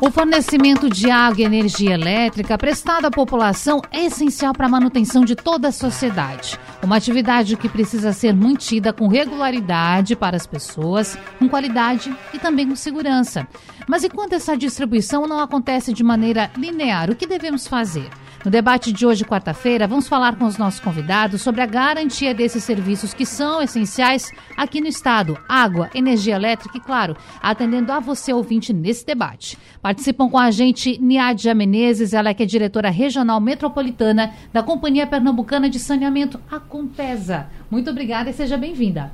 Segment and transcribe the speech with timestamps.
[0.00, 5.24] o fornecimento de água e energia elétrica prestado à população é essencial para a manutenção
[5.24, 6.58] de toda a sociedade.
[6.82, 12.68] Uma atividade que precisa ser mantida com regularidade para as pessoas, com qualidade e também
[12.68, 13.46] com segurança.
[13.88, 18.08] Mas enquanto essa distribuição não acontece de maneira linear, o que devemos fazer?
[18.44, 22.62] No debate de hoje, quarta-feira, vamos falar com os nossos convidados sobre a garantia desses
[22.62, 28.32] serviços que são essenciais aqui no estado: água, energia elétrica e, claro, atendendo a você
[28.32, 29.58] ouvinte nesse debate.
[29.82, 35.06] Participam com a gente Niadia Menezes, ela é que é diretora regional metropolitana da Companhia
[35.06, 37.48] Pernambucana de Saneamento, a Compesa.
[37.68, 39.10] Muito obrigada e seja bem-vinda.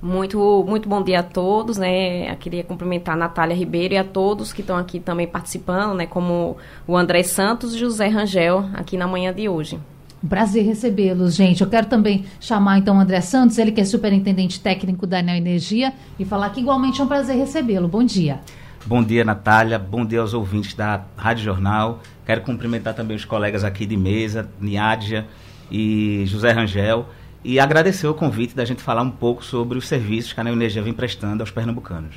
[0.00, 2.30] Muito, muito bom dia a todos, né?
[2.30, 6.06] Eu queria cumprimentar a Natália Ribeiro e a todos que estão aqui também participando, né?
[6.06, 9.78] Como o André Santos e José Rangel, aqui na manhã de hoje.
[10.22, 11.62] Um prazer recebê-los, gente.
[11.62, 15.36] Eu quero também chamar então o André Santos, ele que é superintendente técnico da Neo
[15.36, 17.88] Energia, e falar que igualmente é um prazer recebê-lo.
[17.88, 18.40] Bom dia.
[18.86, 19.80] Bom dia, Natália.
[19.80, 22.00] Bom dia aos ouvintes da Rádio Jornal.
[22.24, 25.26] Quero cumprimentar também os colegas aqui de mesa, Niádia
[25.70, 27.06] e José Rangel
[27.44, 30.82] e agradecer o convite da gente falar um pouco sobre os serviços que a Neoenergia
[30.82, 32.16] vem prestando aos pernambucanos.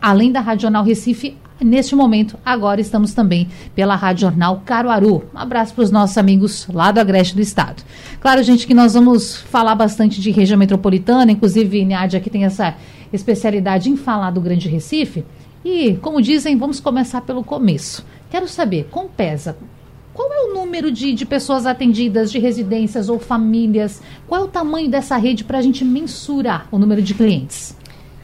[0.00, 5.24] Além da Rádio Jornal Recife, Neste momento, agora estamos também pela Rádio Jornal Caruaru.
[5.32, 7.82] Um abraço para os nossos amigos lá do Agreste do Estado.
[8.20, 12.74] Claro, gente, que nós vamos falar bastante de região metropolitana, inclusive, Nádia, aqui tem essa
[13.12, 15.24] especialidade em falar do Grande Recife.
[15.64, 18.04] E, como dizem, vamos começar pelo começo.
[18.30, 19.56] Quero saber, com PESA,
[20.14, 24.00] qual é o número de, de pessoas atendidas, de residências ou famílias?
[24.28, 27.76] Qual é o tamanho dessa rede para a gente mensurar o número de clientes?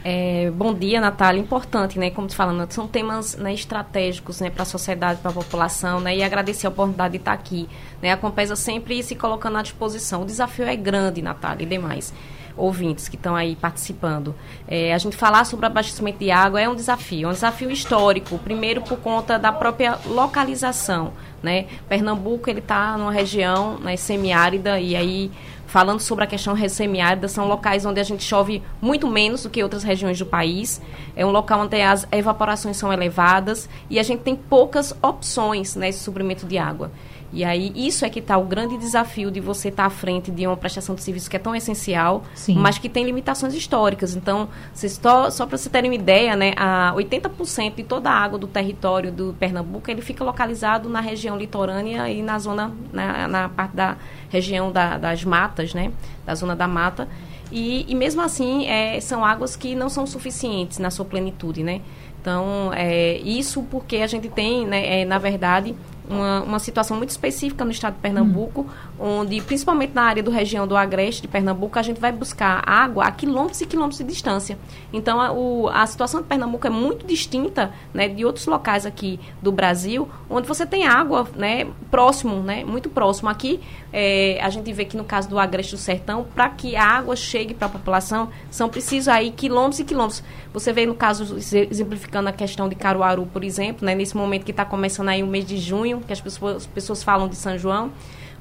[0.05, 1.41] É, bom dia, Natália.
[1.41, 2.11] Importante, né?
[2.11, 6.17] Como te falando, são temas né, estratégicos né, para a sociedade, para a população, né?
[6.17, 7.69] E agradecer a oportunidade de estar aqui.
[8.01, 8.13] Né?
[8.13, 10.23] A Compesa sempre se colocando à disposição.
[10.23, 12.15] O desafio é grande, Natália, e demais
[12.61, 14.35] ouvintes que estão aí participando.
[14.69, 18.39] É, a gente falar sobre abastecimento de água é um desafio, é um desafio histórico.
[18.39, 21.13] Primeiro por conta da própria localização,
[21.43, 21.67] né?
[21.89, 25.31] Pernambuco ele está numa região né, semiárida e aí
[25.71, 29.63] falando sobre a questão semiárida, são locais onde a gente chove muito menos do que
[29.63, 30.83] outras regiões do país.
[31.15, 36.01] É um local onde as evaporações são elevadas e a gente tem poucas opções nesse
[36.01, 36.91] suprimento de água.
[37.33, 40.31] E aí, isso é que está o grande desafio de você estar tá à frente
[40.31, 42.57] de uma prestação de serviço que é tão essencial, Sim.
[42.57, 44.17] mas que tem limitações históricas.
[44.17, 48.39] Então, só, só para você terem uma ideia, né, a 80% de toda a água
[48.39, 53.49] do território do Pernambuco, ele fica localizado na região litorânea e na zona, na, na
[53.49, 53.97] parte da
[54.29, 55.93] região da, das matas, né,
[56.27, 57.09] da zona da mata.
[57.53, 61.81] E, e mesmo assim, é, são águas que não são suficientes na sua plenitude, né?
[62.21, 65.75] Então, é, isso porque a gente tem, né, é, na verdade,
[66.11, 68.67] uma, uma situação muito específica no estado de Pernambuco,
[68.99, 69.21] hum.
[69.21, 73.05] onde, principalmente na área do região do Agreste de Pernambuco, a gente vai buscar água
[73.05, 74.59] a quilômetros e quilômetros de distância.
[74.93, 79.21] Então, a, o, a situação de Pernambuco é muito distinta né, de outros locais aqui
[79.41, 83.29] do Brasil, onde você tem água né, próximo, né, muito próximo.
[83.29, 83.61] Aqui,
[83.93, 87.15] é, a gente vê que no caso do Agreste do Sertão, para que a água
[87.15, 90.23] chegue para a população, são precisos aí quilômetros e quilômetros.
[90.53, 94.51] Você vê no caso, exemplificando a questão de Caruaru, por exemplo, né, nesse momento que
[94.51, 97.57] está começando aí o mês de junho, que as pessoas, as pessoas falam de São
[97.59, 97.91] João,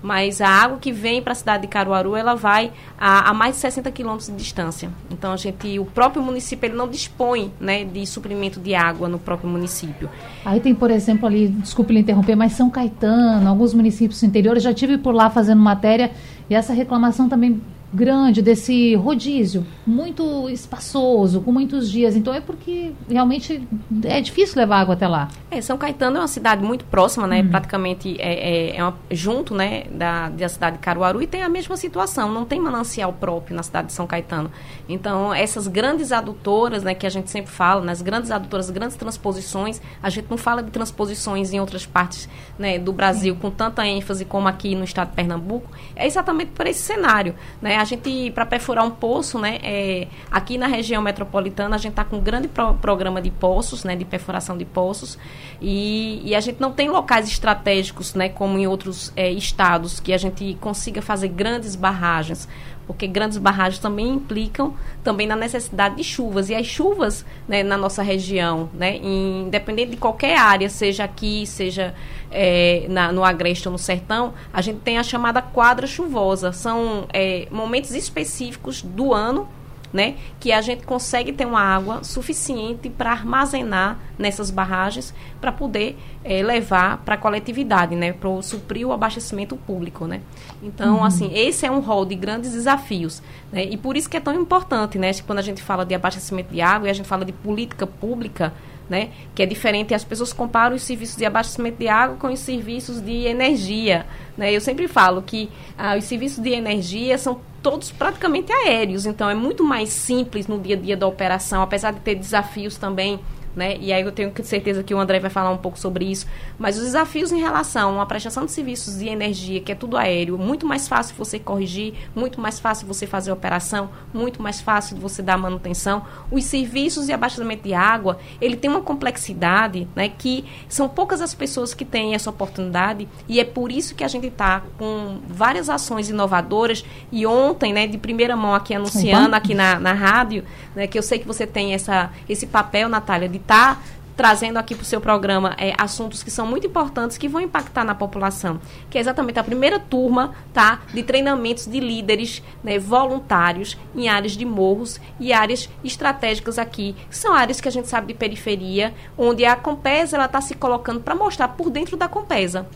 [0.01, 3.56] mas a água que vem para a cidade de Caruaru, ela vai a, a, mais
[3.56, 4.89] de 60 quilômetros de distância.
[5.11, 9.19] Então, a gente, o próprio município, ele não dispõe né, de suprimento de água no
[9.19, 10.09] próprio município.
[10.45, 14.73] Aí tem, por exemplo, ali, desculpe lhe interromper, mas São Caetano, alguns municípios interiores, já
[14.73, 16.11] tive por lá fazendo matéria,
[16.50, 17.61] e essa reclamação também
[17.94, 22.15] grande, desse rodízio, muito espaçoso, com muitos dias.
[22.15, 23.68] Então é porque realmente
[24.03, 25.27] é difícil levar água até lá.
[25.50, 27.41] É, São Caetano é uma cidade muito próxima, né?
[27.41, 27.50] Uhum.
[27.50, 31.50] Praticamente é, é, é uma, junto, né, da, da cidade de Caruaru e tem a
[31.50, 32.31] mesma situação.
[32.31, 34.51] Não tem manancial próprio na cidade de São Caetano.
[34.88, 39.81] Então essas grandes adutoras, né, que a gente sempre fala, nas grandes adutoras, grandes transposições,
[40.01, 44.25] a gente não fala de transposições em outras partes, né, do Brasil com tanta ênfase
[44.25, 45.71] como aqui no estado de Pernambuco.
[45.95, 47.79] É exatamente por esse cenário, né?
[47.80, 52.04] A gente, para perfurar um poço, né, é, aqui na região metropolitana, a gente está
[52.04, 55.18] com um grande pro, programa de poços, né, de perfuração de poços,
[55.62, 60.12] e, e, a gente não tem locais estratégicos, né, como em outros é, estados, que
[60.12, 62.50] a gente consiga fazer grandes barragens
[62.89, 66.50] porque grandes barragens também implicam também na necessidade de chuvas.
[66.50, 71.94] E as chuvas né, na nossa região, né, independente de qualquer área, seja aqui, seja
[72.31, 76.51] é, na, no Agreste ou no Sertão, a gente tem a chamada quadra chuvosa.
[76.51, 79.47] São é, momentos específicos do ano
[79.91, 85.97] né, que a gente consegue ter uma água suficiente para armazenar nessas barragens para poder
[86.24, 90.21] é, levar para a coletividade, né, para suprir o abastecimento público, né.
[90.62, 91.03] Então, uhum.
[91.03, 93.21] assim, esse é um rol de grandes desafios,
[93.51, 96.53] né, e por isso que é tão importante, né, quando a gente fala de abastecimento
[96.53, 98.53] de água e a gente fala de política pública,
[98.89, 99.09] né?
[99.36, 99.94] Que é diferente.
[99.94, 104.06] As pessoas comparam os serviços de abastecimento de água com os serviços de energia,
[104.38, 104.51] né?
[104.51, 109.36] Eu sempre falo que ah, os serviços de energia são todos praticamente aéreos, então é
[109.36, 113.19] muito mais simples no dia a dia da operação, apesar de ter desafios também
[113.59, 113.77] né?
[113.79, 116.25] E aí eu tenho certeza que o André vai falar um pouco sobre isso.
[116.57, 120.38] Mas os desafios em relação à prestação de serviços de energia, que é tudo aéreo,
[120.38, 125.01] muito mais fácil você corrigir, muito mais fácil você fazer operação, muito mais fácil de
[125.01, 126.03] você dar manutenção.
[126.31, 130.07] Os serviços de abastecimento de água, ele tem uma complexidade, né?
[130.07, 134.07] Que são poucas as pessoas que têm essa oportunidade e é por isso que a
[134.07, 139.53] gente está com várias ações inovadoras e ontem, né, de primeira mão aqui anunciando aqui
[139.53, 140.45] na, na rádio,
[140.80, 143.81] né, que eu sei que você tem essa, esse papel, Natália, de estar tá
[144.16, 147.84] trazendo aqui para o seu programa é, assuntos que são muito importantes que vão impactar
[147.84, 148.60] na população,
[148.90, 154.34] que é exatamente a primeira turma tá, de treinamentos de líderes né, voluntários em áreas
[154.34, 158.94] de morros e áreas estratégicas aqui, que são áreas que a gente sabe de periferia,
[159.18, 162.68] onde a Compesa está se colocando para mostrar por dentro da Compesa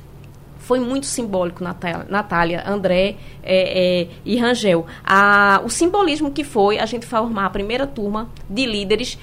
[0.64, 4.86] foi muito simbólico, Natália, André é, é, e Rangel.
[5.04, 9.18] A, o simbolismo que foi a gente formar a primeira turma de líderes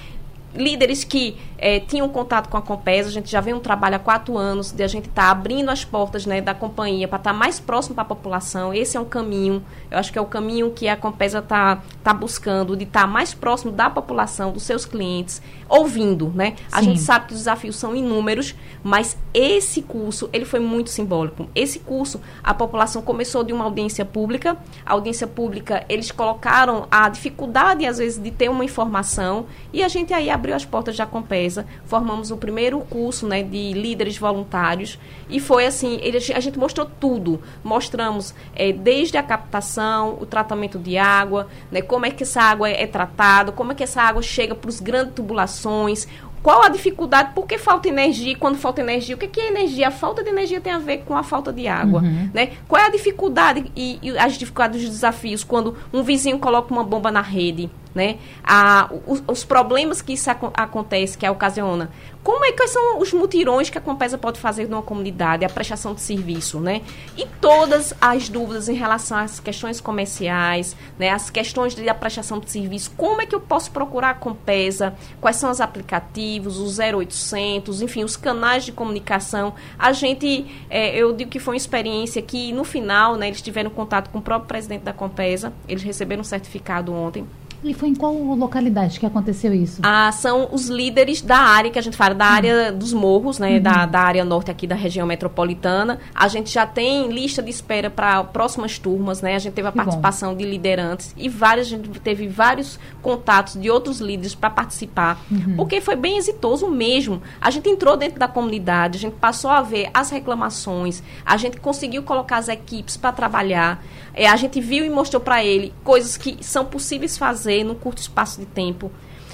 [0.53, 3.99] líderes que é, tinham contato com a Compesa, a gente já vem um trabalho há
[3.99, 7.33] quatro anos de a gente estar tá abrindo as portas né, da companhia para estar
[7.33, 8.73] tá mais próximo para a população.
[8.73, 12.13] Esse é um caminho, eu acho que é o caminho que a Compesa está tá
[12.15, 16.55] buscando, de estar tá mais próximo da população, dos seus clientes, ouvindo, né?
[16.71, 16.85] A Sim.
[16.85, 21.47] gente sabe que os desafios são inúmeros, mas esse curso, ele foi muito simbólico.
[21.53, 27.07] Esse curso, a população começou de uma audiência pública, a audiência pública, eles colocaram a
[27.07, 31.05] dificuldade, às vezes, de ter uma informação, e a gente aí abriu as portas da
[31.05, 31.50] Compesa,
[31.85, 34.99] formamos o primeiro curso né, de líderes voluntários
[35.29, 37.41] e foi assim, ele, a gente mostrou tudo.
[37.63, 42.69] Mostramos é, desde a captação, o tratamento de água, né, como é que essa água
[42.69, 46.07] é, é tratada, como é que essa água chega para os grandes tubulações,
[46.41, 47.33] qual a dificuldade?
[47.33, 48.35] Por que falta energia?
[48.35, 49.89] Quando falta energia, o que é energia?
[49.89, 52.29] A falta de energia tem a ver com a falta de água, uhum.
[52.33, 52.53] né?
[52.67, 56.83] Qual é a dificuldade e, e as dificuldades, os desafios quando um vizinho coloca uma
[56.83, 57.69] bomba na rede?
[57.93, 58.17] Né?
[58.43, 61.89] A, os, os, problemas que isso ac acontece, que ocasiona.
[62.23, 65.93] Como é que são os mutirões que a Compesa pode fazer numa comunidade, a prestação
[65.95, 66.81] de serviço, né?
[67.17, 71.09] E todas as dúvidas em relação às questões comerciais, né?
[71.09, 75.37] As questões da prestação de serviço, como é que eu posso procurar a Compesa, quais
[75.37, 79.55] são os aplicativos, os 0800, enfim, os canais de comunicação.
[79.79, 83.71] A gente, é, eu digo que foi uma experiência que no final, né, eles tiveram
[83.71, 87.25] contato com o próprio presidente da Compesa, eles receberam um certificado ontem,
[87.63, 89.81] e foi em qual localidade que aconteceu isso?
[89.83, 92.31] Ah, são os líderes da área que a gente fala, da uhum.
[92.31, 93.57] área dos morros, né?
[93.57, 93.61] Uhum.
[93.61, 95.99] Da, da área norte aqui da região metropolitana.
[96.13, 99.35] A gente já tem lista de espera para próximas turmas, né?
[99.35, 100.37] A gente teve a que participação bom.
[100.37, 105.21] de liderantes e várias, a gente teve vários contatos de outros líderes para participar.
[105.29, 105.55] Uhum.
[105.55, 107.21] Porque foi bem exitoso mesmo.
[107.39, 111.59] A gente entrou dentro da comunidade, a gente passou a ver as reclamações, a gente
[111.59, 113.83] conseguiu colocar as equipes para trabalhar.
[114.13, 117.99] É, a gente viu e mostrou para ele coisas que são possíveis fazer num curto
[117.99, 118.91] espaço de tempo.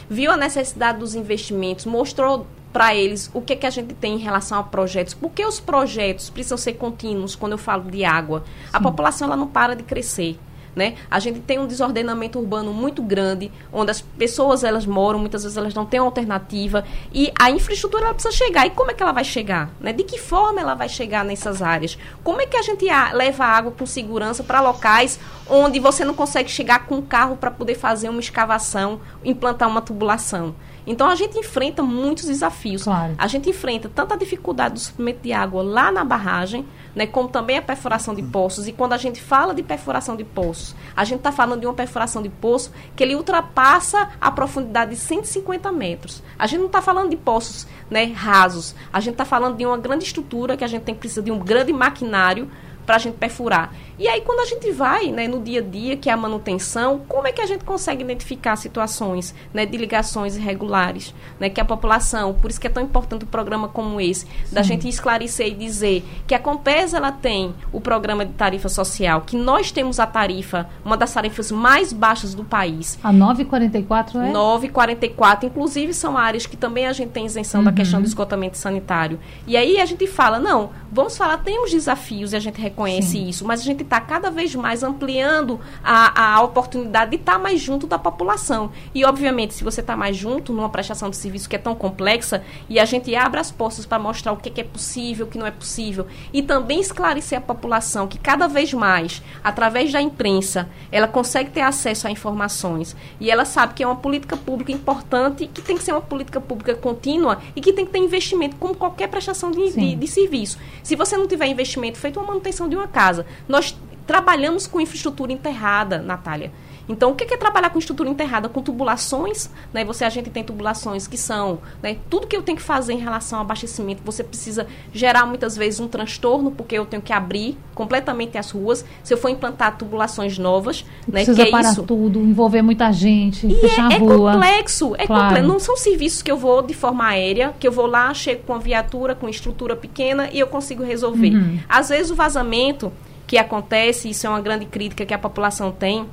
[0.09, 4.19] Viu a necessidade dos investimentos, mostrou para eles o que, que a gente tem em
[4.19, 5.13] relação a projetos.
[5.13, 8.43] Porque os projetos precisam ser contínuos quando eu falo de água.
[8.45, 8.69] Sim.
[8.71, 10.37] A população ela não para de crescer.
[10.77, 10.93] Né?
[11.09, 15.57] A gente tem um desordenamento urbano muito grande, onde as pessoas elas moram, muitas vezes
[15.57, 18.67] elas não têm alternativa e a infraestrutura ela precisa chegar.
[18.67, 19.71] E como é que ela vai chegar?
[19.81, 19.91] Né?
[19.91, 21.97] De que forma ela vai chegar nessas áreas?
[22.23, 25.19] Como é que a gente leva água com segurança para locais
[25.49, 29.81] onde você não consegue chegar com um carro para poder fazer uma escavação, implantar uma
[29.81, 30.53] tubulação?
[30.85, 32.83] Então a gente enfrenta muitos desafios.
[32.83, 33.15] Claro.
[33.17, 36.65] A gente enfrenta tanto a dificuldade do suprimento de água lá na barragem,
[36.97, 38.67] né, como também a perfuração de poços.
[38.67, 41.73] E quando a gente fala de perfuração de poços, a gente está falando de uma
[41.75, 46.23] perfuração de poço que ele ultrapassa a profundidade de 150 metros.
[46.39, 48.73] A gente não está falando de poços né, rasos.
[48.91, 51.29] A gente está falando de uma grande estrutura que a gente tem que precisar de
[51.29, 52.49] um grande maquinário
[52.83, 53.71] para a gente perfurar.
[53.99, 57.01] E aí, quando a gente vai né, no dia a dia, que é a manutenção,
[57.07, 61.15] como é que a gente consegue identificar situações né, de ligações irregulares?
[61.39, 64.53] Né, que a população, por isso que é tão importante um programa como esse, Sim.
[64.53, 69.21] da gente esclarecer e dizer que a Compesa ela tem o programa de tarifa social,
[69.21, 72.99] que nós temos a tarifa, uma das tarifas mais baixas do país.
[73.03, 74.31] A 9,44 é?
[74.31, 75.45] 9,44.
[75.45, 77.65] Inclusive, são áreas que também a gente tem isenção uhum.
[77.65, 79.19] da questão do esgotamento sanitário.
[79.47, 83.09] E aí a gente fala, não, vamos falar, tem os desafios e a gente reconhece
[83.09, 83.27] Sim.
[83.27, 87.39] isso, mas a gente está cada vez mais ampliando a, a oportunidade de estar tá
[87.39, 88.71] mais junto da população.
[88.93, 92.43] E, obviamente, se você está mais junto numa prestação de serviço que é tão complexa,
[92.69, 95.29] e a gente abre as portas para mostrar o que é, que é possível, o
[95.29, 100.01] que não é possível, e também esclarecer a população que cada vez mais, através da
[100.01, 102.95] imprensa, ela consegue ter acesso a informações.
[103.19, 106.41] E ela sabe que é uma política pública importante, que tem que ser uma política
[106.41, 110.57] pública contínua e que tem que ter investimento, como qualquer prestação de, de, de serviço.
[110.83, 113.76] Se você não tiver investimento feito uma manutenção de uma casa, nós
[114.07, 116.51] trabalhamos com infraestrutura enterrada, Natália.
[116.89, 118.47] Então, o que é trabalhar com estrutura enterrada?
[118.47, 119.83] Com tubulações, né?
[119.83, 121.97] Você, a gente tem tubulações que são, né?
[122.09, 125.79] Tudo que eu tenho que fazer em relação ao abastecimento, você precisa gerar muitas vezes
[125.79, 128.85] um transtorno, porque eu tenho que abrir completamente as ruas.
[129.03, 131.25] Se eu for implantar tubulações novas, né?
[131.25, 131.83] Precisa que é parar isso.
[131.83, 134.31] tudo, envolver muita gente, e fechar é, a rua.
[134.31, 135.23] É complexo, é claro.
[135.25, 135.47] complexo.
[135.47, 138.53] Não são serviços que eu vou de forma aérea, que eu vou lá, chego com
[138.53, 141.35] a viatura, com estrutura pequena e eu consigo resolver.
[141.35, 141.59] Uhum.
[141.67, 142.93] Às vezes o vazamento
[143.27, 146.09] que acontece, isso é uma grande crítica que a população tem.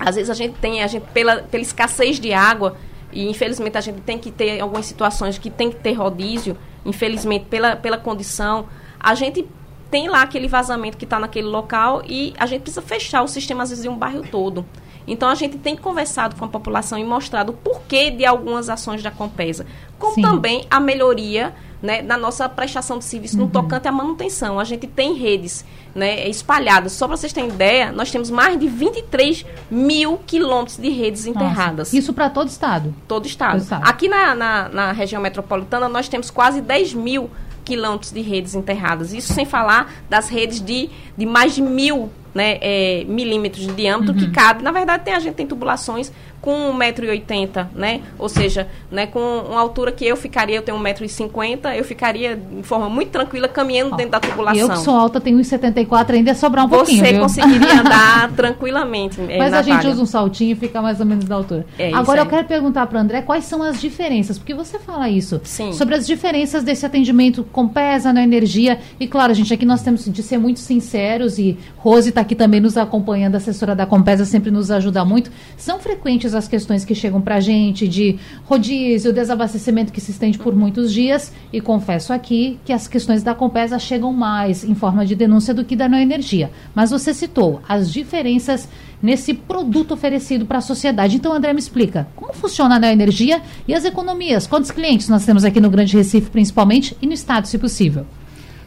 [0.00, 2.76] Às vezes a gente tem, a gente, pela, pela escassez de água,
[3.12, 7.44] e infelizmente a gente tem que ter algumas situações que tem que ter rodízio, infelizmente
[7.44, 8.66] pela, pela condição,
[8.98, 9.46] a gente
[9.90, 13.62] tem lá aquele vazamento que está naquele local e a gente precisa fechar o sistema,
[13.62, 14.64] às vezes, de um bairro todo.
[15.08, 19.02] Então a gente tem conversado com a população e mostrado o porquê de algumas ações
[19.02, 19.66] da Compesa,
[19.98, 20.22] como Sim.
[20.22, 23.44] também a melhoria né, na nossa prestação de serviço uhum.
[23.44, 24.58] no tocante à manutenção.
[24.58, 26.92] A gente tem redes né, espalhadas.
[26.92, 31.38] Só para vocês terem ideia, nós temos mais de 23 mil quilômetros de redes nossa.
[31.38, 31.92] enterradas.
[31.92, 32.94] Isso para todo estado?
[33.06, 33.52] Todo estado.
[33.52, 33.88] Todo estado.
[33.88, 37.30] Aqui na, na, na, região metropolitana, nós temos quase 10 mil
[37.64, 39.12] quilômetros de redes enterradas.
[39.12, 44.14] Isso sem falar das redes de, de mais de mil né, é, milímetros de diâmetro
[44.14, 44.20] uhum.
[44.20, 44.62] que cabe.
[44.62, 48.00] Na verdade, tem, a gente tem tubulações com 1,80m, né?
[48.18, 52.62] Ou seja, né, com uma altura que eu ficaria, eu tenho 1,50m, eu ficaria de
[52.62, 54.60] forma muito tranquila caminhando dentro da tubulação.
[54.60, 58.32] Eu que sou alta, tenho 1,74m, ainda ia sobrar um Você pouquinho, Você conseguiria andar
[58.32, 59.74] tranquilamente, é, Mas Natália.
[59.74, 61.66] a gente usa um saltinho e fica mais ou menos da altura.
[61.78, 65.40] É Agora, eu quero perguntar para André quais são as diferenças, porque você fala isso,
[65.42, 65.72] Sim.
[65.72, 70.04] sobre as diferenças desse atendimento com pesa na energia, e claro, gente, aqui nós temos
[70.04, 74.24] de ser muito sinceros, e Rose está aqui também nos acompanhando, a assessora da Compesa
[74.24, 75.30] sempre nos ajuda muito.
[75.56, 80.38] São frequentes as questões que chegam para a gente de rodízio, desabastecimento que se estende
[80.38, 81.32] por muitos dias.
[81.52, 85.64] E confesso aqui que as questões da Compesa chegam mais em forma de denúncia do
[85.64, 86.50] que da Neoenergia.
[86.74, 88.68] Mas você citou as diferenças
[89.02, 91.16] nesse produto oferecido para a sociedade.
[91.16, 94.46] Então, André, me explica como funciona a Neoenergia e as economias.
[94.46, 98.06] Quantos clientes nós temos aqui no Grande Recife, principalmente, e no Estado, se possível?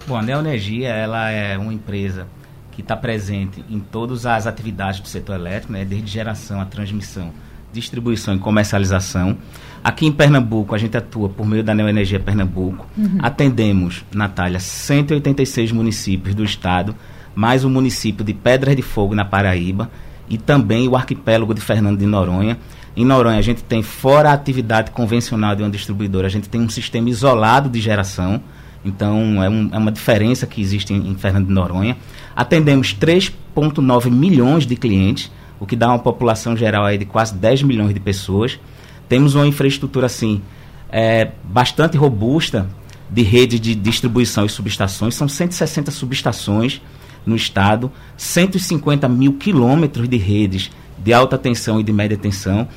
[0.08, 2.28] Bom, a Neoenergia ela é uma empresa
[2.82, 7.32] que está presente em todas as atividades do setor elétrico, né, desde geração a transmissão,
[7.72, 9.38] distribuição e comercialização.
[9.84, 12.88] Aqui em Pernambuco, a gente atua por meio da Neoenergia Pernambuco.
[12.98, 13.20] Uhum.
[13.20, 16.96] Atendemos, Natália, 186 municípios do estado,
[17.36, 19.90] mais o município de Pedras de Fogo, na Paraíba,
[20.28, 22.58] e também o arquipélago de Fernando de Noronha.
[22.96, 26.62] Em Noronha, a gente tem, fora a atividade convencional de uma distribuidora, a gente tem
[26.62, 28.42] um sistema isolado de geração.
[28.84, 31.96] Então, é, um, é uma diferença que existe em, em Fernando de Noronha.
[32.36, 37.64] Atendemos 3,9 milhões de clientes, o que dá uma população geral aí de quase 10
[37.64, 38.60] milhões de pessoas.
[39.08, 40.42] Temos uma infraestrutura assim
[40.92, 42.68] é, bastante robusta
[43.10, 45.16] de rede de distribuição e subestações.
[45.16, 46.82] São 160 subestações
[47.26, 52.68] no estado, 150 mil quilômetros de redes de alta tensão e de média tensão.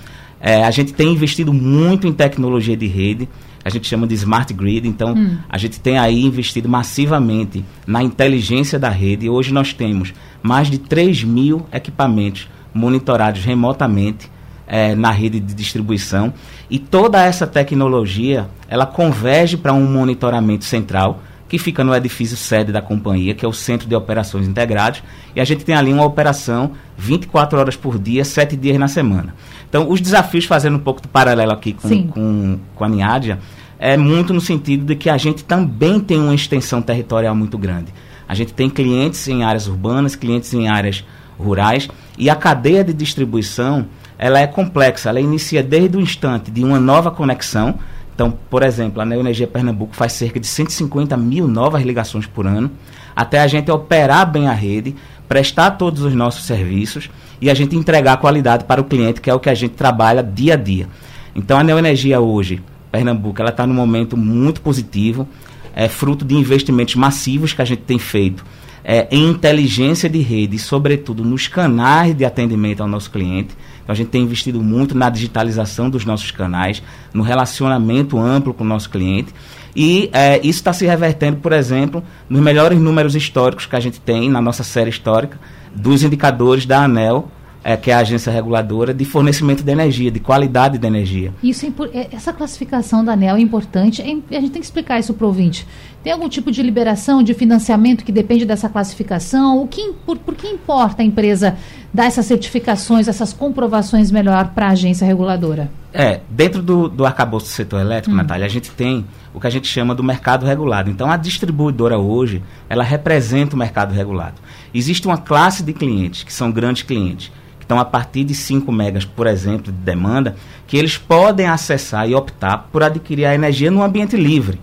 [0.41, 3.29] É, a gente tem investido muito em tecnologia de rede.
[3.65, 4.87] A gente chama de smart grid.
[4.87, 5.39] Então, hum.
[5.49, 9.29] a gente tem aí investido massivamente na inteligência da rede.
[9.29, 14.31] Hoje nós temos mais de 3 mil equipamentos monitorados remotamente
[14.67, 16.33] é, na rede de distribuição.
[16.69, 21.23] E toda essa tecnologia, ela converge para um monitoramento central
[21.55, 25.05] que fica no edifício sede da companhia, que é o Centro de Operações Integrados,
[25.37, 29.37] e a gente tem ali uma operação 24 horas por dia, 7 dias na semana.
[29.69, 33.39] Então, os desafios, fazendo um pouco de paralelo aqui com, com, com a Niádia,
[33.79, 37.95] é muito no sentido de que a gente também tem uma extensão territorial muito grande.
[38.27, 41.05] A gente tem clientes em áreas urbanas, clientes em áreas
[41.39, 43.87] rurais, e a cadeia de distribuição
[44.19, 47.79] ela é complexa, ela inicia desde o instante de uma nova conexão,
[48.15, 52.71] então, por exemplo, a Neoenergia Pernambuco faz cerca de 150 mil novas ligações por ano,
[53.15, 54.95] até a gente operar bem a rede,
[55.29, 59.35] prestar todos os nossos serviços e a gente entregar qualidade para o cliente, que é
[59.35, 60.89] o que a gente trabalha dia a dia.
[61.35, 65.27] Então, a Neoenergia hoje, Pernambuco, ela está num momento muito positivo,
[65.75, 68.45] é fruto de investimentos massivos que a gente tem feito
[68.85, 73.57] é, em inteligência de rede, sobretudo nos canais de atendimento ao nosso cliente.
[73.85, 78.65] Então, a gente tem investido muito na digitalização dos nossos canais, no relacionamento amplo com
[78.65, 79.33] o nosso cliente.
[79.77, 84.01] E é, isso está se revertendo, por exemplo, nos melhores números históricos que a gente
[84.01, 85.39] tem na nossa série histórica
[85.75, 87.29] dos indicadores da ANEL,
[87.65, 91.33] é, que é a agência reguladora de fornecimento de energia, de qualidade de energia.
[91.43, 94.03] Isso é, é essa classificação da ANEL é importante.
[94.03, 95.67] É, a gente tem que explicar isso para o ouvinte.
[96.03, 99.63] Tem algum tipo de liberação de financiamento que depende dessa classificação?
[99.63, 101.57] O que, por, por que importa a empresa
[101.95, 105.71] dar essas certificações, essas comprovações melhor para a agência reguladora?
[105.93, 108.19] É, dentro do, do arcabouço do setor elétrico, hum.
[108.19, 110.91] Natália, a gente tem o que a gente chama do mercado regulado.
[110.91, 114.35] Então, a distribuidora hoje, ela representa o mercado regulado.
[114.75, 118.73] Existe uma classe de clientes, que são grandes clientes, que estão a partir de 5
[118.73, 120.35] megas, por exemplo, de demanda,
[120.67, 124.61] que eles podem acessar e optar por adquirir a energia no ambiente livre.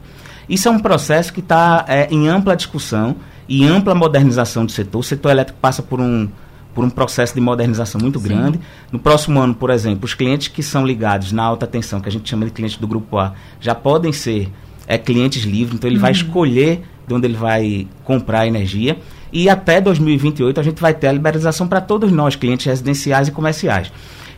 [0.49, 3.15] Isso é um processo que está é, em ampla discussão
[3.47, 4.99] e ampla modernização do setor.
[4.99, 6.27] O setor elétrico passa por um,
[6.73, 8.27] por um processo de modernização muito Sim.
[8.27, 8.59] grande.
[8.91, 12.11] No próximo ano, por exemplo, os clientes que são ligados na alta tensão, que a
[12.11, 14.49] gente chama de clientes do grupo A, já podem ser
[14.87, 16.01] é, clientes livres, então ele uhum.
[16.01, 18.97] vai escolher de onde ele vai comprar energia.
[19.31, 23.31] E até 2028 a gente vai ter a liberalização para todos nós, clientes residenciais e
[23.31, 23.91] comerciais.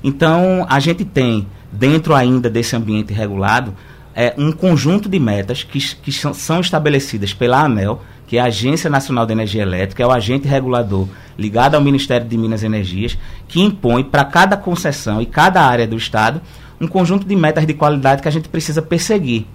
[0.03, 3.73] Então, a gente tem, dentro ainda desse ambiente regulado,
[4.15, 8.01] é, um conjunto de metas que, que são estabelecidas pela ANEL,
[8.33, 12.27] que é a Agência Nacional de Energia Elétrica, é o agente regulador ligado ao Ministério
[12.27, 13.15] de Minas e Energias,
[13.47, 16.41] que impõe para cada concessão e cada área do Estado
[16.81, 19.45] um conjunto de metas de qualidade que a gente precisa perseguir.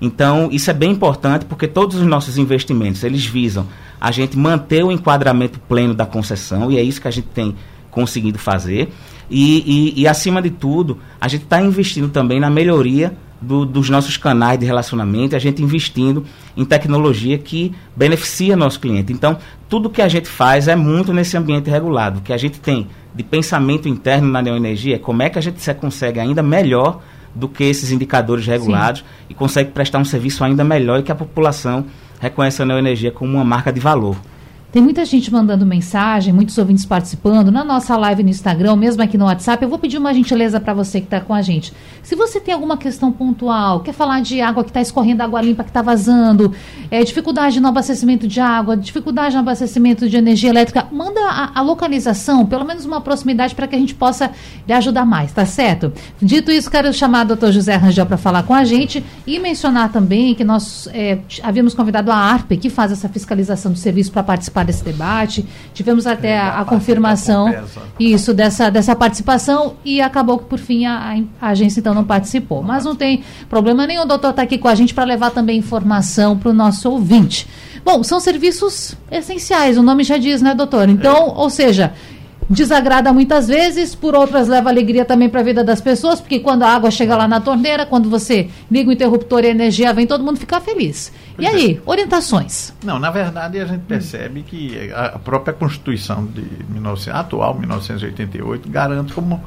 [0.00, 3.66] Então, isso é bem importante porque todos os nossos investimentos, eles visam
[4.00, 7.56] a gente manter o enquadramento pleno da concessão, e é isso que a gente tem
[7.90, 8.92] conseguido fazer.
[9.28, 13.88] E, e, e acima de tudo, a gente está investindo também na melhoria do, dos
[13.88, 16.24] nossos canais de relacionamento, a gente investindo
[16.56, 19.12] em tecnologia que beneficia nosso cliente.
[19.12, 22.18] Então, tudo que a gente faz é muito nesse ambiente regulado.
[22.18, 25.42] O que a gente tem de pensamento interno na neoenergia é como é que a
[25.42, 27.00] gente se consegue ainda melhor
[27.34, 29.06] do que esses indicadores regulados Sim.
[29.30, 31.86] e consegue prestar um serviço ainda melhor e que a população
[32.20, 34.16] reconheça a neoenergia como uma marca de valor.
[34.72, 37.50] Tem muita gente mandando mensagem, muitos ouvintes participando.
[37.50, 40.72] Na nossa live no Instagram, mesmo aqui no WhatsApp, eu vou pedir uma gentileza para
[40.72, 41.72] você que está com a gente.
[42.04, 45.64] Se você tem alguma questão pontual, quer falar de água que está escorrendo, água limpa
[45.64, 46.54] que está vazando,
[46.88, 51.62] é, dificuldade no abastecimento de água, dificuldade no abastecimento de energia elétrica, manda a, a
[51.62, 54.30] localização, pelo menos uma proximidade para que a gente possa
[54.68, 55.92] lhe ajudar mais, tá certo?
[56.22, 59.90] Dito isso, quero chamar o doutor José Rangel para falar com a gente e mencionar
[59.90, 64.22] também que nós é, havíamos convidado a ARP, que faz essa fiscalização do serviço para
[64.22, 65.46] participar participar desse debate.
[65.72, 67.52] Tivemos até a, a confirmação
[67.98, 72.62] isso dessa, dessa participação e acabou que por fim a, a agência então não participou.
[72.62, 75.58] Mas não tem problema nenhum, o doutor está aqui com a gente para levar também
[75.58, 77.46] informação para o nosso ouvinte.
[77.84, 80.88] Bom, são serviços essenciais, o nome já diz, né, doutor?
[80.88, 81.32] Então, é.
[81.36, 81.94] ou seja,
[82.50, 86.64] desagrada muitas vezes, por outras leva alegria também para a vida das pessoas, porque quando
[86.64, 90.04] a água chega lá na torneira, quando você liga o interruptor e a energia vem,
[90.04, 91.12] todo mundo fica feliz.
[91.36, 91.80] Pois e aí, é.
[91.88, 92.74] orientações?
[92.84, 99.12] Não, na verdade a gente percebe que a própria Constituição de 19, atual, 1988, garante
[99.12, 99.40] como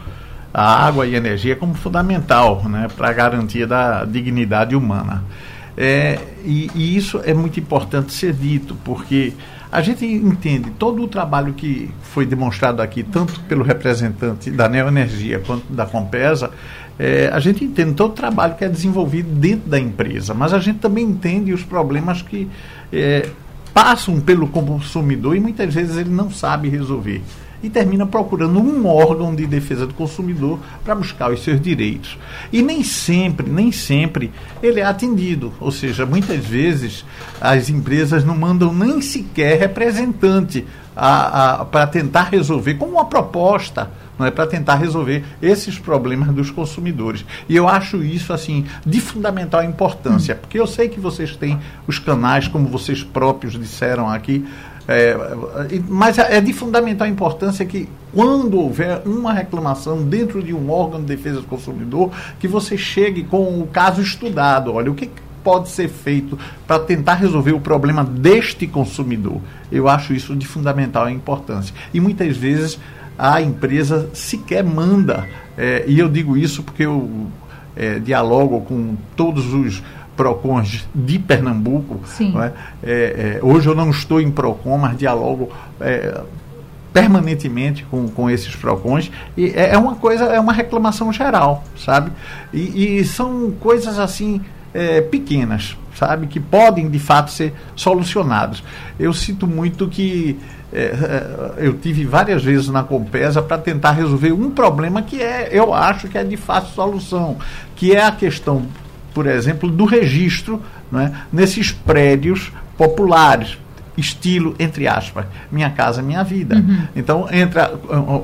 [0.54, 5.24] a água e a energia como fundamental né, para a garantia da dignidade humana.
[5.76, 9.34] É, e, e, isso é muito importante ser dito, porque
[9.73, 15.39] a gente entende todo o trabalho que foi demonstrado aqui, tanto pelo representante da Neoenergia
[15.39, 16.51] quanto da Compesa,
[16.99, 20.59] é, a gente entende todo o trabalho que é desenvolvido dentro da empresa, mas a
[20.59, 22.47] gente também entende os problemas que
[22.91, 23.27] é,
[23.73, 27.23] passam pelo consumidor e muitas vezes ele não sabe resolver.
[27.63, 32.17] E termina procurando um órgão de defesa do consumidor para buscar os seus direitos.
[32.52, 35.54] E nem sempre, nem sempre ele é atendido.
[35.60, 37.06] Ou seja, muitas vezes
[37.39, 44.32] as empresas não mandam nem sequer representante para tentar resolver, como uma proposta não é
[44.32, 47.26] para tentar resolver esses problemas dos consumidores.
[47.49, 51.97] E eu acho isso assim de fundamental importância, porque eu sei que vocês têm os
[51.97, 54.45] canais, como vocês próprios disseram aqui,
[54.88, 55.15] é,
[55.88, 61.06] mas é de fundamental importância que, quando houver uma reclamação dentro de um órgão de
[61.06, 64.74] defesa do consumidor, que você chegue com o caso estudado.
[64.74, 65.10] Olha, o que
[65.43, 69.39] pode ser feito para tentar resolver o problema deste consumidor?
[69.72, 71.74] Eu acho isso de fundamental importância.
[71.93, 72.80] E muitas vezes
[73.17, 77.28] a empresa sequer manda, é, e eu digo isso porque eu
[77.76, 79.82] é, dialogo com todos os
[80.15, 81.99] PROCONs de Pernambuco.
[82.41, 82.52] É?
[82.84, 83.38] é?
[83.38, 85.49] É, hoje eu não estou em PROCON, mas dialogo
[85.80, 86.21] é,
[86.91, 89.12] permanentemente com, com esses PROCONs.
[89.36, 92.12] E é, é, uma coisa, é uma reclamação geral, sabe?
[92.54, 94.41] E, e são coisas assim
[94.73, 96.28] é, pequenas, sabe?
[96.28, 98.63] Que podem de fato ser solucionadas.
[98.99, 100.39] Eu sinto muito que
[101.58, 106.08] eu tive várias vezes na Compesa para tentar resolver um problema que é, eu acho
[106.08, 107.38] que é de fácil solução,
[107.76, 108.65] que é a questão
[109.13, 113.58] por exemplo, do registro né, nesses prédios populares,
[113.95, 116.56] estilo, entre aspas, minha casa, minha vida.
[116.56, 116.88] Uhum.
[116.95, 117.71] Então, entra,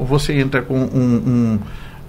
[0.02, 1.60] você entra com um, um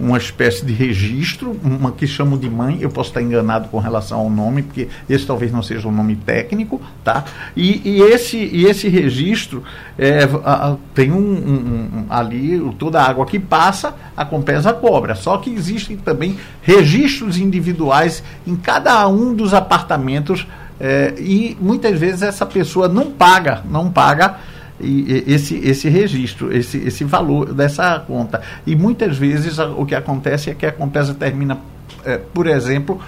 [0.01, 4.19] uma espécie de registro, uma que chamam de mãe, eu posso estar enganado com relação
[4.19, 7.25] ao nome, porque esse talvez não seja um nome técnico, tá?
[7.55, 9.63] E, e esse, e esse registro
[9.99, 15.15] é, a, tem um, um, um, ali, toda a água que passa, a Compesa cobra.
[15.15, 20.47] Só que existem também registros individuais em cada um dos apartamentos
[20.81, 24.37] é, e muitas vezes essa pessoa não paga, não paga
[24.81, 28.40] e, esse, esse registro, esse, esse valor dessa conta.
[28.66, 31.59] E muitas vezes o que acontece é que a Compesa termina,
[32.05, 33.01] é, por exemplo,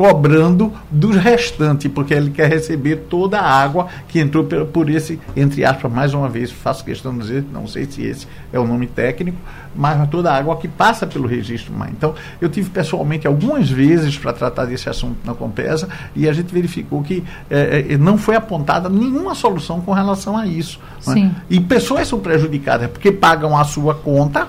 [0.00, 5.62] cobrando dos restantes, porque ele quer receber toda a água que entrou por, esse, entre
[5.62, 8.86] aspas, mais uma vez, faço questão de dizer, não sei se esse é o nome
[8.86, 9.36] técnico,
[9.76, 11.90] mas toda a água que passa pelo registro mãe.
[11.90, 15.86] Então, eu tive pessoalmente algumas vezes para tratar desse assunto na Compesa
[16.16, 20.46] e a gente verificou que é, é, não foi apontada nenhuma solução com relação a
[20.46, 20.80] isso.
[21.06, 21.30] Né?
[21.50, 24.48] E pessoas são prejudicadas porque pagam a sua conta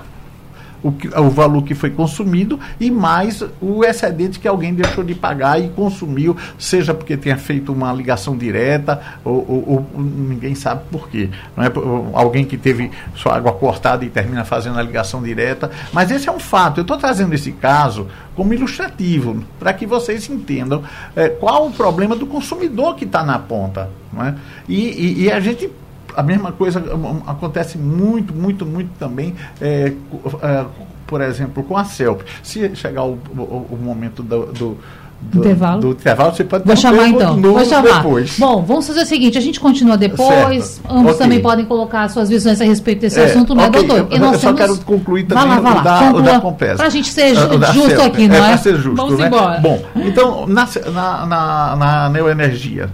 [0.82, 5.14] o, que, o valor que foi consumido e mais o excedente que alguém deixou de
[5.14, 10.82] pagar e consumiu, seja porque tenha feito uma ligação direta ou, ou, ou ninguém sabe
[10.90, 11.30] por quê.
[11.56, 11.72] Não é?
[12.14, 15.70] Alguém que teve sua água cortada e termina fazendo a ligação direta.
[15.92, 16.78] Mas esse é um fato.
[16.78, 20.82] Eu estou trazendo esse caso como ilustrativo, para que vocês entendam
[21.14, 23.90] é, qual o problema do consumidor que está na ponta.
[24.12, 24.34] Não é?
[24.68, 25.70] e, e, e a gente
[26.16, 26.82] a mesma coisa
[27.26, 29.92] acontece muito, muito, muito também, é,
[30.42, 30.64] é,
[31.06, 32.22] por exemplo, com a CELP.
[32.42, 34.78] Se chegar o, o, o momento do, do
[35.22, 35.80] do intervalo.
[35.80, 37.40] do intervalo, você pode Vou chamar então.
[37.40, 38.02] Vou chamar.
[38.02, 38.38] Depois.
[38.38, 40.64] Bom, vamos fazer o seguinte: a gente continua depois.
[40.64, 40.92] Certo.
[40.92, 41.18] Ambos okay.
[41.18, 43.86] também podem colocar suas visões a respeito desse é, assunto, não é, okay.
[43.86, 44.12] doutor?
[44.12, 45.82] E nós eu só quero concluir também vai lá, vai lá.
[45.82, 46.76] Da, Conclua, da Compesa.
[46.76, 48.06] Para a gente ser uh, justo CELP.
[48.06, 48.38] aqui, não é?
[48.38, 48.48] é?
[48.48, 48.96] Para ser justo.
[48.96, 49.26] Vamos né?
[49.26, 49.60] embora.
[49.60, 52.90] Bom, então, na, na, na, na neoenergia,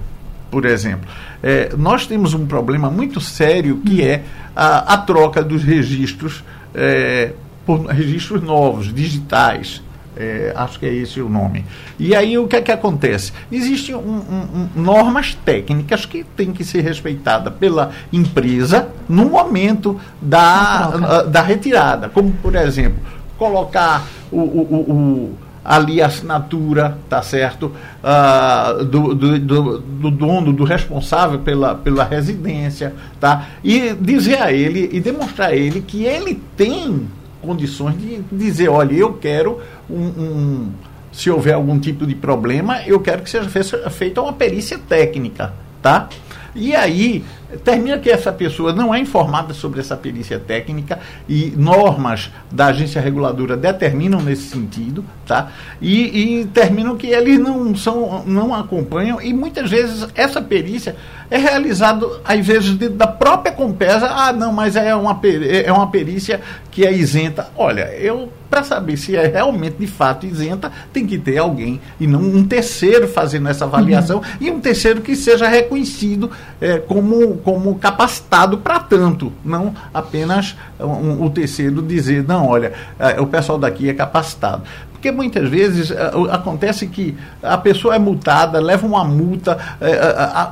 [0.51, 1.09] por exemplo
[1.43, 4.25] é, nós temos um problema muito sério que é
[4.55, 6.43] a, a troca dos registros
[6.75, 7.33] é,
[7.65, 9.83] por registros novos, digitais.
[10.17, 11.65] É, acho que é esse o nome.
[11.97, 13.33] E aí o que é que acontece?
[13.53, 20.01] Existem um, um, um, normas técnicas que têm que ser respeitadas pela empresa no momento
[20.21, 22.09] da, da retirada.
[22.09, 22.99] Como, por exemplo,
[23.37, 27.71] colocar o, o, o ali a assinatura, tá certo,
[28.03, 33.49] uh, do, do, do, do, dono, do responsável pela, pela residência, tá?
[33.63, 37.07] E dizer a ele e demonstrar a ele que ele tem
[37.43, 40.73] condições de dizer, olha, eu quero um, um
[41.13, 45.53] se houver algum tipo de problema, eu quero que seja feita uma perícia técnica,
[45.83, 46.09] tá?
[46.55, 47.23] E aí,
[47.65, 53.01] termina que essa pessoa não é informada sobre essa perícia técnica e normas da agência
[53.01, 55.51] reguladora determinam nesse sentido, tá?
[55.81, 60.97] E, e terminam que eles não são, não acompanham e muitas vezes essa perícia
[61.31, 64.07] é realizada às vezes dentro da própria Compesa.
[64.09, 65.19] Ah, não, mas é uma
[65.65, 67.49] é uma perícia que é isenta.
[67.57, 72.07] Olha, eu para saber se é realmente de fato isenta, tem que ter alguém e
[72.07, 74.25] não um terceiro fazendo essa avaliação uhum.
[74.41, 76.31] e um terceiro que seja reconhecido
[76.61, 83.21] é, como como capacitado para tanto, não apenas um, o terceiro dizer, não, olha, é,
[83.21, 84.63] o pessoal daqui é capacitado.
[84.93, 89.99] Porque muitas vezes é, acontece que a pessoa é multada, leva uma multa é,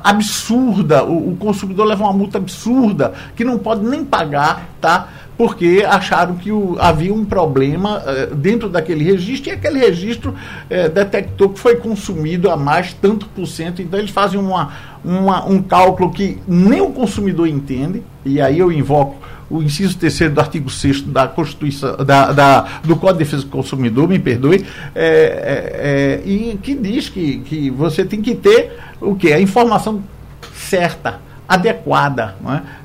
[0.03, 5.09] absurda, o, consumidor leva uma multa absurda, que não pode nem pagar, tá?
[5.37, 10.89] Porque acharam que o, havia um problema uh, dentro daquele registro e aquele registro uh,
[10.89, 13.81] detectou que foi consumido a mais tanto por cento.
[13.81, 14.73] Então eles fazem uma,
[15.05, 19.15] uma, um cálculo que nem o consumidor entende, e aí eu invoco
[19.49, 23.49] o inciso terceiro do artigo 6 da Constituição, da, da, do Código de Defesa do
[23.49, 28.77] Consumidor, me perdoe, é, é, é, e que diz que, que você tem que ter
[28.99, 29.31] o que?
[29.31, 30.03] A informação
[30.53, 32.35] certa, adequada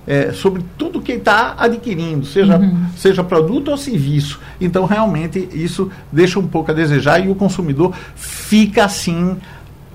[0.06, 0.28] é?
[0.28, 2.86] é, sobre tudo que está adquirindo, seja, uhum.
[2.96, 4.40] seja produto ou serviço.
[4.60, 9.36] Então, realmente, isso deixa um pouco a desejar e o consumidor fica assim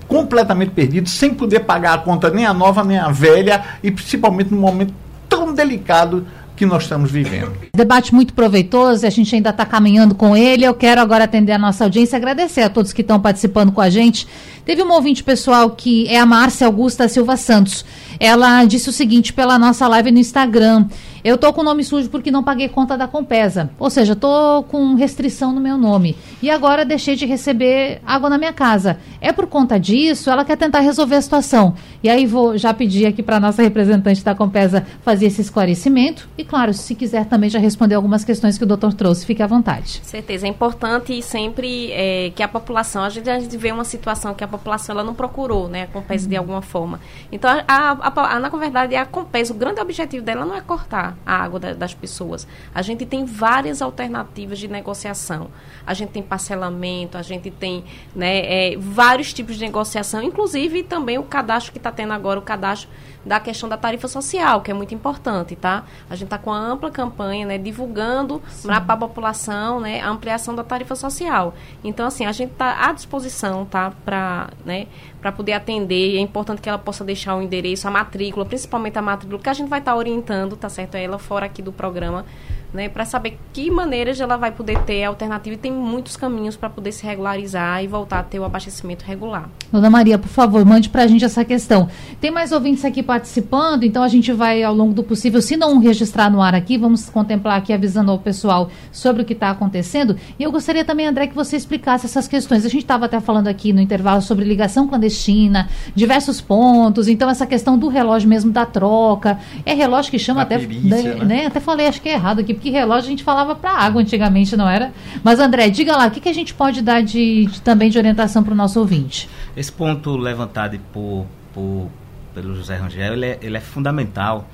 [0.07, 4.53] completamente perdido, sem poder pagar a conta nem a nova nem a velha, e principalmente
[4.53, 4.93] num momento
[5.27, 6.25] tão delicado
[6.57, 7.53] que nós estamos vivendo.
[7.73, 10.65] Debate muito proveitoso, a gente ainda está caminhando com ele.
[10.65, 13.89] Eu quero agora atender a nossa audiência, agradecer a todos que estão participando com a
[13.91, 14.27] gente.
[14.65, 17.85] Teve um ouvinte pessoal que é a Márcia Augusta Silva Santos.
[18.19, 20.85] Ela disse o seguinte pela nossa live no Instagram.
[21.23, 23.69] Eu tô com o nome sujo porque não paguei conta da Compesa.
[23.77, 26.15] Ou seja, tô com restrição no meu nome.
[26.41, 28.97] E agora deixei de receber água na minha casa.
[29.19, 31.75] É por conta disso, ela quer tentar resolver a situação.
[32.01, 36.29] E aí vou já pedir aqui para nossa representante da Compesa fazer esse esclarecimento.
[36.37, 39.47] E claro, se quiser também já responder algumas questões que o doutor trouxe, fique à
[39.47, 39.99] vontade.
[40.03, 44.47] Certeza, é importante sempre é, que a população, a gente, vê uma situação que a
[44.47, 46.29] população ela não procurou, né, a Compesa uhum.
[46.29, 46.99] de alguma forma.
[47.31, 51.35] Então, a, a, na verdade, a Compesa, o grande objetivo dela não é cortar a
[51.35, 52.47] água da, das pessoas.
[52.73, 55.49] A gente tem várias alternativas de negociação.
[55.85, 57.83] A gente tem parcelamento, a gente tem
[58.15, 62.43] né, é, vários tipos de negociação, inclusive também o cadastro que está tendo agora, o
[62.43, 62.89] cadastro
[63.27, 65.83] da questão da tarifa social, que é muito importante, tá?
[66.09, 70.55] A gente está com a ampla campanha, né, divulgando para a população, né, a ampliação
[70.55, 71.53] da tarifa social.
[71.83, 74.87] Então, assim, a gente está à disposição, tá, para, né,
[75.21, 76.17] para poder atender.
[76.17, 79.53] É importante que ela possa deixar o endereço, a matrícula, principalmente a matrícula, que a
[79.53, 80.95] gente vai estar tá orientando, tá certo?
[80.95, 82.25] Ela fora aqui do programa
[82.73, 86.69] né, para saber que maneiras ela vai poder ter alternativa e tem muitos caminhos para
[86.69, 89.49] poder se regularizar e voltar a ter o abastecimento regular.
[89.71, 91.89] Dona Maria, por favor, mande para a gente essa questão.
[92.19, 95.79] Tem mais ouvintes aqui participando, então a gente vai, ao longo do possível, se não
[95.79, 100.15] registrar no ar aqui, vamos contemplar aqui avisando ao pessoal sobre o que está acontecendo.
[100.37, 102.65] E eu gostaria também, André, que você explicasse essas questões.
[102.65, 107.45] A gente estava até falando aqui no intervalo sobre ligação clandestina, diversos pontos, então essa
[107.45, 109.39] questão do relógio mesmo da troca.
[109.65, 110.57] É relógio que chama até.
[110.57, 111.25] Perícia, né?
[111.25, 111.45] né?
[111.45, 114.57] Até falei, acho que é errado aqui, porque relógio a gente falava para água antigamente,
[114.57, 114.91] não era?
[115.23, 117.97] Mas, André, diga lá, o que, que a gente pode dar de, de também de
[117.97, 119.29] orientação para o nosso ouvinte?
[119.55, 121.89] Esse ponto levantado por, por,
[122.33, 124.47] pelo José Rangel, ele é, ele é fundamental,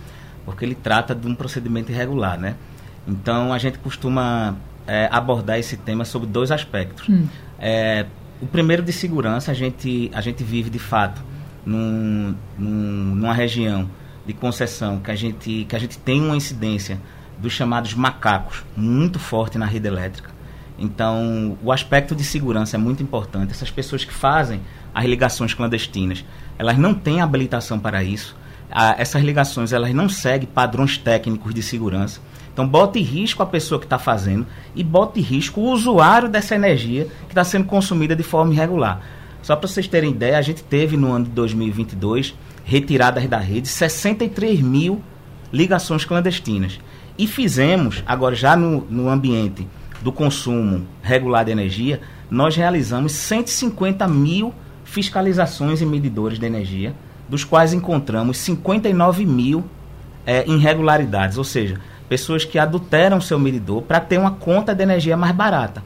[0.45, 2.55] porque ele trata de um procedimento irregular, né?
[3.07, 4.55] Então, a gente costuma
[4.87, 7.09] é, abordar esse tema sobre dois aspectos.
[7.09, 7.27] Hum.
[7.59, 8.05] É,
[8.41, 11.21] o primeiro de segurança, a gente, a gente vive de fato
[11.65, 13.89] num, num, numa região
[14.25, 16.99] de concessão que a gente, que a gente tem uma incidência
[17.43, 20.31] dos chamados macacos, muito forte na rede elétrica.
[20.79, 23.51] Então, o aspecto de segurança é muito importante.
[23.51, 24.61] Essas pessoas que fazem
[24.95, 26.23] as ligações clandestinas,
[26.57, 28.35] elas não têm habilitação para isso.
[28.97, 32.21] Essas ligações, elas não seguem padrões técnicos de segurança.
[32.51, 36.29] Então, bota em risco a pessoa que está fazendo e bota em risco o usuário
[36.29, 39.01] dessa energia que está sendo consumida de forma irregular.
[39.41, 43.67] Só para vocês terem ideia, a gente teve no ano de 2022 retiradas da rede
[43.67, 45.03] 63 mil
[45.51, 46.79] ligações clandestinas.
[47.17, 49.67] E fizemos, agora já no, no ambiente
[50.01, 56.93] do consumo regular de energia, nós realizamos 150 mil fiscalizações e medidores de energia,
[57.29, 59.63] dos quais encontramos 59 mil
[60.25, 65.15] é, irregularidades, ou seja, pessoas que adulteram seu medidor para ter uma conta de energia
[65.15, 65.83] mais barata.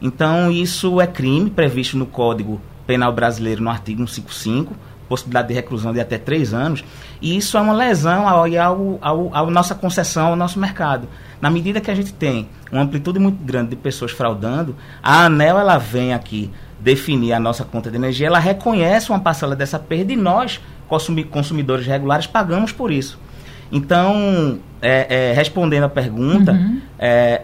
[0.00, 4.74] Então, isso é crime previsto no Código Penal Brasileiro, no artigo 155,
[5.10, 6.84] possibilidade de reclusão de até três anos,
[7.20, 11.08] e isso é uma lesão ao, ao, ao, ao nossa concessão, ao nosso mercado.
[11.40, 15.58] Na medida que a gente tem uma amplitude muito grande de pessoas fraudando, a ANEL
[15.58, 20.12] ela vem aqui definir a nossa conta de energia, ela reconhece uma parcela dessa perda
[20.12, 20.60] e nós,
[21.28, 23.18] consumidores regulares, pagamos por isso.
[23.72, 26.80] Então, é, é, respondendo a pergunta, uhum.
[26.98, 27.42] é,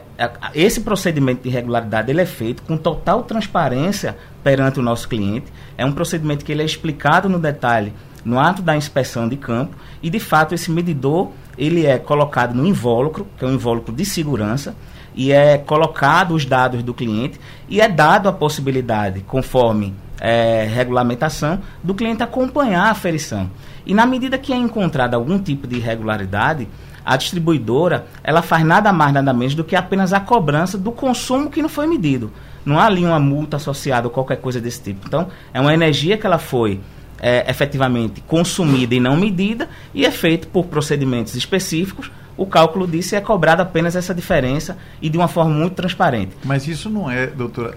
[0.54, 5.46] esse procedimento de irregularidade ele é feito com total transparência perante o nosso cliente.
[5.76, 7.92] É um procedimento que ele é explicado no detalhe
[8.24, 12.66] no ato da inspeção de campo e, de fato, esse medidor ele é colocado no
[12.66, 14.74] invólucro, que é um invólucro de segurança,
[15.14, 21.60] e é colocado os dados do cliente e é dado a possibilidade, conforme é, regulamentação,
[21.82, 23.50] do cliente acompanhar a aferição.
[23.86, 26.68] E na medida que é encontrada algum tipo de irregularidade,
[27.04, 31.48] a distribuidora ela faz nada mais nada menos do que apenas a cobrança do consumo
[31.48, 32.32] que não foi medido.
[32.64, 35.06] Não há ali uma multa associada ou qualquer coisa desse tipo.
[35.06, 36.80] Então, é uma energia que ela foi
[37.20, 43.16] é, efetivamente consumida e não medida e é feito por procedimentos específicos o cálculo disso
[43.16, 46.32] é cobrado apenas essa diferença e de uma forma muito transparente.
[46.44, 47.76] Mas isso não é, doutora,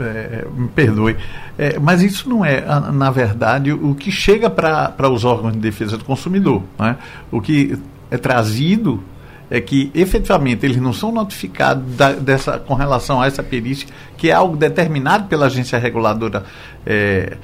[0.00, 1.16] é, me perdoe,
[1.58, 5.98] é, mas isso não é, na verdade, o que chega para os órgãos de defesa
[5.98, 6.62] do consumidor.
[6.78, 6.96] Né?
[7.30, 7.78] O que
[8.10, 9.02] é trazido
[9.50, 14.30] é que efetivamente eles não são notificados da, dessa, com relação a essa perícia, que
[14.30, 16.44] é algo determinado pela agência reguladora,
[16.86, 17.36] é,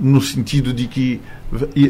[0.00, 1.20] no sentido de que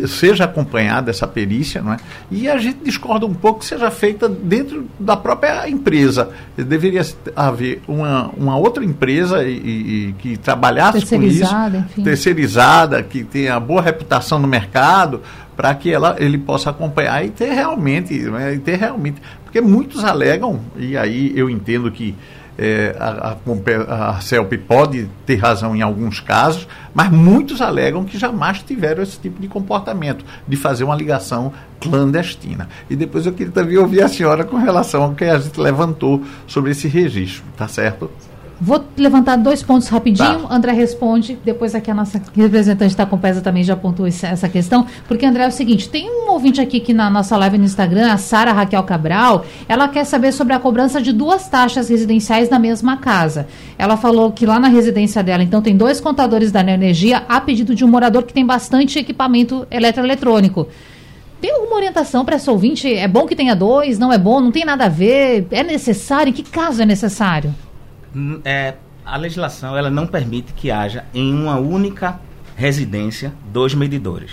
[0.09, 1.97] seja acompanhada essa perícia, não é?
[2.31, 6.31] E a gente discorda um pouco que seja feita dentro da própria empresa.
[6.57, 12.03] Deveria haver uma, uma outra empresa e, e que trabalhasse com isso, enfim.
[12.03, 15.23] terceirizada, que tenha boa reputação no mercado,
[15.57, 20.03] para que ela, ele possa acompanhar e ter realmente, né, e ter realmente, porque muitos
[20.03, 22.15] alegam e aí eu entendo que
[22.59, 28.19] é, a, a, a CELP pode ter razão em alguns casos, mas muitos alegam que
[28.19, 32.69] jamais tiveram esse tipo de comportamento, de fazer uma ligação clandestina.
[32.89, 36.23] E depois eu queria também ouvir a senhora com relação ao que a gente levantou
[36.47, 38.11] sobre esse registro, tá certo?
[38.65, 40.47] Vou levantar dois pontos rapidinho.
[40.47, 40.55] Tá.
[40.55, 44.87] André responde, depois aqui a nossa representante da Compesa também já apontou essa questão.
[45.09, 48.13] Porque, André, é o seguinte: tem um ouvinte aqui que na nossa live no Instagram,
[48.13, 52.61] a Sara Raquel Cabral, ela quer saber sobre a cobrança de duas taxas residenciais na
[52.61, 53.49] mesma casa.
[53.77, 57.75] Ela falou que lá na residência dela, então, tem dois contadores da energia a pedido
[57.75, 60.69] de um morador que tem bastante equipamento eletroeletrônico.
[61.41, 62.95] Tem alguma orientação para essa ouvinte?
[62.95, 63.99] É bom que tenha dois?
[63.99, 64.41] Não é bom?
[64.41, 65.49] Não tem nada a ver?
[65.51, 66.31] É necessário?
[66.31, 67.53] Em que caso é necessário?
[68.45, 72.21] É, a legislação ela não permite que haja em uma única
[72.57, 74.33] residência dois medidores.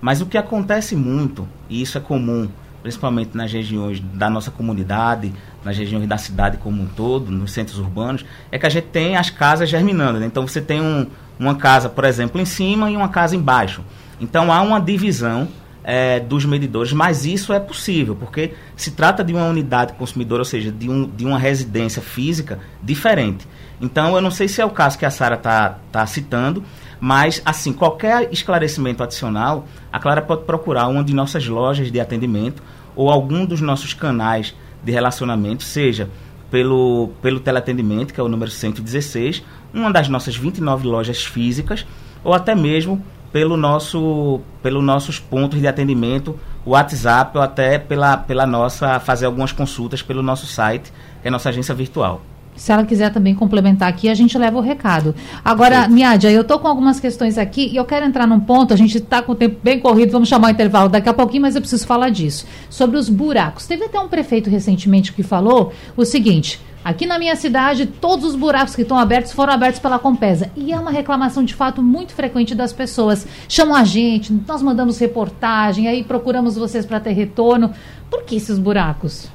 [0.00, 2.48] Mas o que acontece muito, e isso é comum,
[2.82, 5.32] principalmente nas regiões da nossa comunidade,
[5.64, 9.16] nas regiões da cidade como um todo, nos centros urbanos, é que a gente tem
[9.16, 10.20] as casas germinando.
[10.20, 10.26] Né?
[10.26, 11.06] Então você tem um,
[11.38, 13.82] uma casa, por exemplo, em cima e uma casa embaixo.
[14.20, 15.48] Então há uma divisão
[15.88, 20.44] é, dos medidores, mas isso é possível, porque se trata de uma unidade consumidora, ou
[20.44, 23.46] seja, de, um, de uma residência física diferente.
[23.80, 26.64] Então, eu não sei se é o caso que a Sara está tá citando,
[26.98, 32.62] mas, assim, qualquer esclarecimento adicional, a Clara pode procurar uma de nossas lojas de atendimento
[32.96, 36.10] ou algum dos nossos canais de relacionamento, seja
[36.50, 41.86] pelo, pelo teleatendimento, que é o número 116, uma das nossas 29 lojas físicas,
[42.24, 43.04] ou até mesmo
[43.36, 49.52] pelo nosso, pelos nossos pontos de atendimento, WhatsApp ou até pela, pela nossa, fazer algumas
[49.52, 52.22] consultas pelo nosso site, que é a nossa agência virtual.
[52.56, 55.14] Se ela quiser também complementar aqui, a gente leva o recado.
[55.44, 58.76] Agora, Miadia, eu estou com algumas questões aqui e eu quero entrar num ponto, a
[58.76, 61.54] gente está com o tempo bem corrido, vamos chamar o intervalo daqui a pouquinho, mas
[61.54, 62.46] eu preciso falar disso.
[62.70, 63.66] Sobre os buracos.
[63.66, 68.36] Teve até um prefeito recentemente que falou o seguinte: Aqui na minha cidade, todos os
[68.36, 70.52] buracos que estão abertos foram abertos pela Compesa.
[70.54, 73.26] E é uma reclamação de fato muito frequente das pessoas.
[73.48, 77.72] Chamam a gente, nós mandamos reportagem, aí procuramos vocês para ter retorno.
[78.08, 79.28] Por que esses buracos?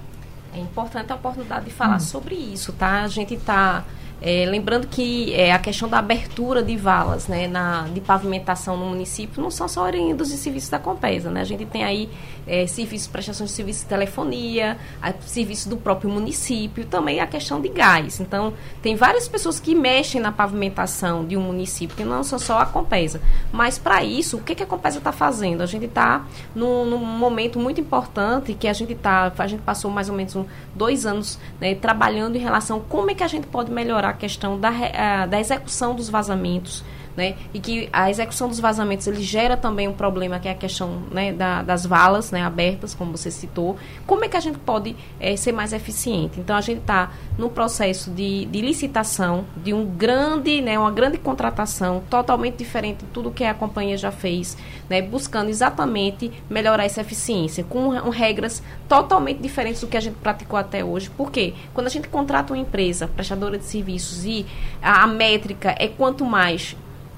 [0.53, 1.99] É importante a oportunidade de falar hum.
[1.99, 3.03] sobre isso, tá?
[3.03, 3.83] A gente está
[4.21, 8.85] é, lembrando que é, a questão da abertura de valas né, na, de pavimentação no
[8.85, 11.31] município não são só oriundos de serviços da Compesa.
[11.31, 11.41] Né?
[11.41, 12.07] A gente tem aí
[12.45, 14.77] é, serviços, prestações de serviço de telefonia,
[15.25, 18.19] serviços do próprio município, também a questão de gás.
[18.19, 22.59] Então, tem várias pessoas que mexem na pavimentação de um município, que não são só
[22.59, 23.19] a Compesa.
[23.51, 25.61] Mas, para isso, o que, que a Compesa está fazendo?
[25.61, 29.89] A gente está num, num, momento muito importante que a gente está, a gente passou
[29.89, 33.27] mais ou menos um, dois anos né, trabalhando em relação a como é que a
[33.27, 36.83] gente pode melhorar a questão da, da execução dos vazamentos,
[37.15, 37.35] né?
[37.53, 41.01] E que a execução dos vazamentos ele gera também um problema que é a questão
[41.11, 43.77] né, da, das valas né, abertas, como você citou.
[44.05, 46.39] Como é que a gente pode é, ser mais eficiente?
[46.39, 51.17] Então a gente está no processo de, de, licitação de um grande, né, uma grande
[51.17, 54.57] contratação totalmente diferente de tudo que a companhia já fez,
[54.89, 60.57] né, buscando exatamente melhorar essa eficiência com regras totalmente diferentes do que a gente praticou
[60.57, 61.09] até hoje.
[61.09, 61.53] Por quê?
[61.73, 64.45] Quando a gente contrata uma empresa prestadora de serviços e
[64.81, 66.75] a, a métrica é quanto mais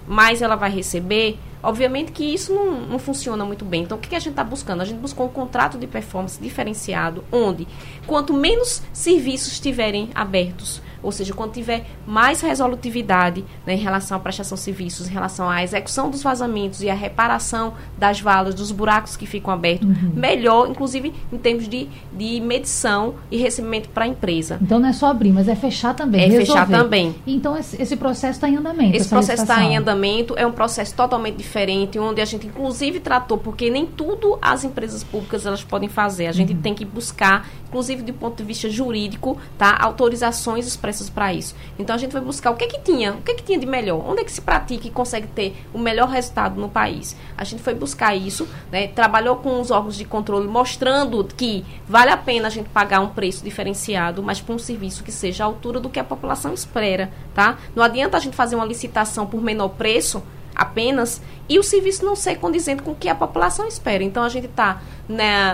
[0.08, 3.84] mais ela vai receber, obviamente que isso não, não funciona muito bem.
[3.84, 4.82] Então, o que, que a gente está buscando?
[4.82, 7.66] A gente buscou um contrato de performance diferenciado, onde
[8.06, 14.20] quanto menos serviços estiverem abertos, ou seja, quando tiver mais resolutividade né, em relação à
[14.20, 18.72] prestação de serviços, em relação à execução dos vazamentos e à reparação das valas, dos
[18.72, 20.12] buracos que ficam abertos, uhum.
[20.16, 24.58] melhor, inclusive em termos de, de medição e recebimento para a empresa.
[24.62, 26.22] Então não é só abrir, mas é fechar também.
[26.22, 26.46] É resolver.
[26.46, 27.16] fechar também.
[27.28, 28.96] Então esse, esse processo está em andamento.
[28.96, 33.00] Esse processo está em andamento, é um processo totalmente diferente diferente, onde a gente inclusive
[33.00, 36.26] tratou, porque nem tudo as empresas públicas elas podem fazer.
[36.26, 36.62] A gente uhum.
[36.62, 41.56] tem que buscar, inclusive do ponto de vista jurídico, tá, autorizações expressas para isso.
[41.78, 44.04] Então a gente vai buscar o que que tinha, o que que tinha de melhor,
[44.04, 47.16] onde é que se pratica e consegue ter o melhor resultado no país.
[47.38, 52.10] A gente foi buscar isso, né, trabalhou com os órgãos de controle mostrando que vale
[52.10, 55.48] a pena a gente pagar um preço diferenciado, mas por um serviço que seja à
[55.48, 57.60] altura do que a população espera, tá?
[57.76, 60.24] Não adianta a gente fazer uma licitação por menor preço
[60.56, 64.04] apenas e o serviço não ser condizente com o que a população espera.
[64.04, 64.82] Então a gente está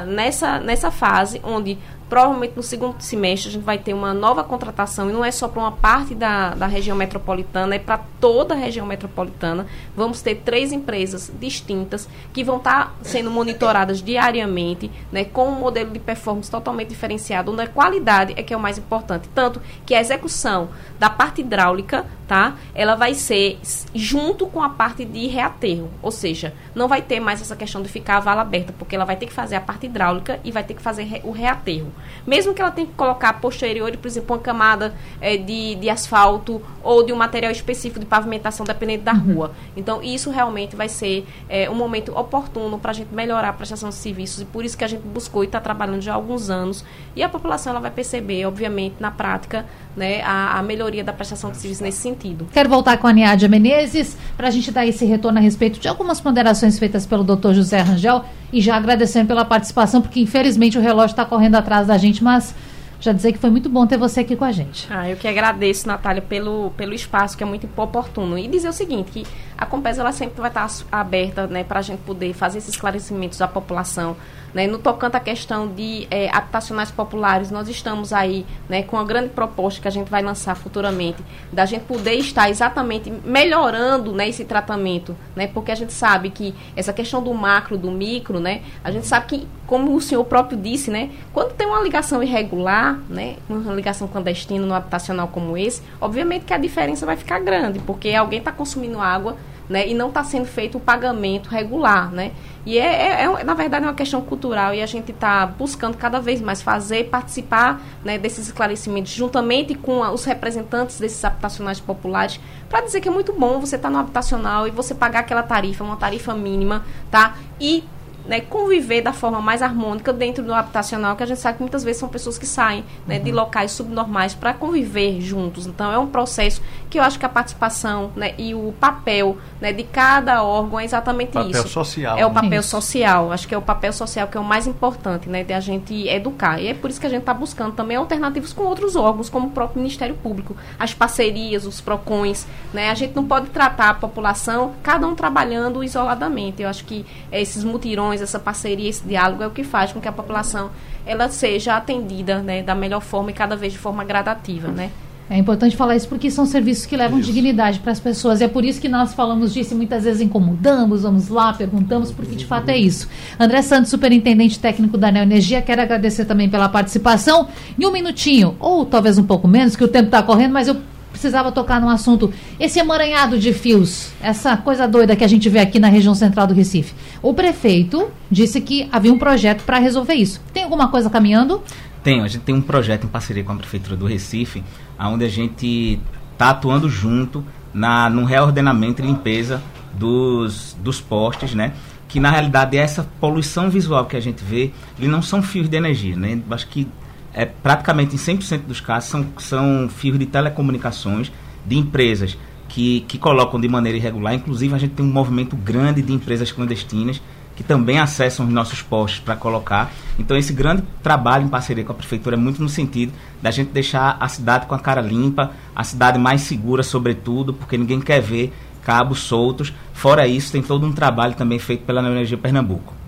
[0.05, 1.77] nessa, nessa fase onde
[2.10, 5.47] provavelmente no segundo semestre a gente vai ter uma nova contratação e não é só
[5.47, 9.68] para uma parte da, da região metropolitana, é para toda a região metropolitana.
[9.95, 15.60] Vamos ter três empresas distintas que vão estar tá sendo monitoradas diariamente, né, com um
[15.60, 19.30] modelo de performance totalmente diferenciado, onde a qualidade é que é o mais importante.
[19.34, 23.60] Tanto que a execução da parte hidráulica, tá, ela vai ser
[23.93, 27.89] junto com a parte de reaterro, ou seja, não vai ter mais essa questão de
[27.89, 30.64] ficar a vala aberta, porque ela vai ter que fazer a parte hidráulica e vai
[30.64, 31.91] ter que fazer o reaterro.
[32.25, 36.61] Mesmo que ela tenha que colocar posterior, por exemplo, uma camada é, de, de asfalto
[36.83, 39.33] ou de um material específico de pavimentação, dependendo da uhum.
[39.33, 39.51] rua.
[39.75, 43.89] Então, isso realmente vai ser é, um momento oportuno para a gente melhorar a prestação
[43.89, 46.49] de serviços e por isso que a gente buscou e está trabalhando já há alguns
[46.49, 46.83] anos.
[47.15, 51.51] E a população ela vai perceber, obviamente, na prática, né, a, a melhoria da prestação
[51.51, 52.47] de serviços nesse sentido.
[52.51, 55.87] Quero voltar com a Niádia Menezes para a gente dar esse retorno a respeito de
[55.87, 60.81] algumas ponderações feitas pelo doutor José Rangel e já agradecendo pela participação, porque infelizmente o
[60.81, 62.55] relógio está correndo atrás da gente, mas
[62.99, 64.87] já dizer que foi muito bom ter você aqui com a gente.
[64.89, 68.37] Ah, eu que agradeço, Natália, pelo, pelo espaço, que é muito oportuno.
[68.37, 69.27] E dizer o seguinte, que
[69.57, 73.41] a Compesa ela sempre vai estar aberta né, para a gente poder fazer esses esclarecimentos
[73.41, 74.17] à população.
[74.53, 74.67] Né?
[74.67, 79.29] No tocante à questão de é, habitacionais populares, nós estamos aí né, com uma grande
[79.29, 84.45] proposta que a gente vai lançar futuramente, da gente poder estar exatamente melhorando né, esse
[84.45, 85.47] tratamento, né?
[85.47, 89.25] porque a gente sabe que essa questão do macro, do micro, né, a gente sabe
[89.27, 94.07] que, como o senhor próprio disse, né, quando tem uma ligação irregular, né, uma ligação
[94.07, 98.51] clandestina no habitacional como esse, obviamente que a diferença vai ficar grande, porque alguém está
[98.51, 99.37] consumindo água
[99.69, 102.31] né, e não está sendo feito o pagamento regular, né?
[102.70, 105.97] E é, é, é, na verdade, é uma questão cultural e a gente está buscando
[105.97, 112.39] cada vez mais fazer, participar né, desses esclarecimentos, juntamente com os representantes desses habitacionais populares,
[112.70, 115.41] para dizer que é muito bom você estar tá no habitacional e você pagar aquela
[115.41, 117.38] tarifa, uma tarifa mínima, tá?
[117.59, 117.84] E
[118.30, 121.84] né, conviver da forma mais harmônica dentro do habitacional, que a gente sabe que muitas
[121.84, 123.23] vezes são pessoas que saem né, uhum.
[123.23, 125.65] de locais subnormais para conviver juntos.
[125.65, 126.61] Então, é um processo
[126.91, 130.86] que eu acho que a participação né, e o papel né, de cada órgão é
[130.86, 131.69] exatamente papel isso.
[131.69, 132.19] social.
[132.19, 132.69] É o papel isso.
[132.69, 133.32] social.
[133.32, 136.07] Acho que é o papel social que é o mais importante, né, de a gente
[136.07, 136.61] educar.
[136.61, 139.47] E é por isso que a gente está buscando também alternativas com outros órgãos, como
[139.47, 142.45] o próprio Ministério Público, as parcerias, os PROCONs.
[142.71, 146.61] Né, a gente não pode tratar a população, cada um trabalhando isoladamente.
[146.61, 150.07] Eu acho que esses mutirões essa parceria, esse diálogo é o que faz com que
[150.07, 150.70] a população
[151.05, 154.91] ela seja atendida né, da melhor forma e cada vez de forma gradativa, né?
[155.30, 157.32] É importante falar isso porque são serviços que levam isso.
[157.32, 158.41] dignidade para as pessoas.
[158.41, 162.11] E é por isso que nós falamos disso e muitas vezes incomodamos, vamos lá, perguntamos,
[162.11, 163.07] porque de fato é isso.
[163.39, 167.47] André Santos, superintendente técnico da Neoenergia, quero agradecer também pela participação.
[167.80, 170.78] Em um minutinho, ou talvez um pouco menos, que o tempo está correndo, mas eu
[171.20, 172.34] precisava tocar num assunto.
[172.57, 176.47] Esse emaranhado de fios, essa coisa doida que a gente vê aqui na região central
[176.47, 176.93] do Recife.
[177.22, 180.41] O prefeito disse que havia um projeto para resolver isso.
[180.53, 181.61] Tem alguma coisa caminhando?
[182.01, 184.63] Tem, a gente tem um projeto em parceria com a Prefeitura do Recife,
[184.97, 185.99] onde a gente
[186.32, 187.43] está atuando junto
[187.74, 189.61] na, no reordenamento e limpeza
[189.93, 191.74] dos, dos postes, né?
[192.07, 195.76] Que na realidade essa poluição visual que a gente vê, eles não são fios de
[195.76, 196.39] energia, né?
[196.49, 196.88] Acho que
[197.34, 201.32] é, praticamente em 100% dos casos são, são fios de telecomunicações
[201.65, 204.34] de empresas que, que colocam de maneira irregular.
[204.34, 207.21] Inclusive, a gente tem um movimento grande de empresas clandestinas
[207.55, 209.91] que também acessam os nossos postos para colocar.
[210.17, 213.11] Então, esse grande trabalho em parceria com a prefeitura é muito no sentido
[213.41, 217.77] da gente deixar a cidade com a cara limpa, a cidade mais segura, sobretudo, porque
[217.77, 219.73] ninguém quer ver cabos soltos.
[219.93, 222.98] Fora isso, tem todo um trabalho também feito pela Energia Pernambuco.